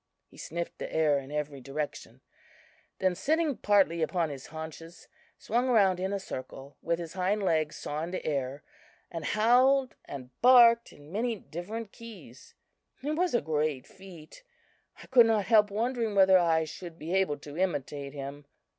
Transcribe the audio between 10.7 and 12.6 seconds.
in many different keys.